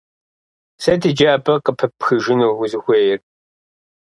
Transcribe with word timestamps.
Сыт 0.81 1.01
иджы 1.09 1.27
абы 1.35 1.53
къыпыпхыжыну 1.65 2.51
узыхуейр? 2.61 3.19